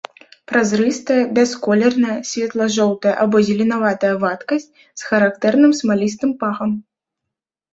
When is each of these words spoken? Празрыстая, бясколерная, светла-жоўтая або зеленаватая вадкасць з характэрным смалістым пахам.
Празрыстая, 0.51 1.17
бясколерная, 1.37 2.15
светла-жоўтая 2.29 3.13
або 3.25 3.37
зеленаватая 3.49 4.15
вадкасць 4.25 4.69
з 5.03 5.09
характэрным 5.11 5.71
смалістым 5.83 6.31
пахам. 6.45 6.71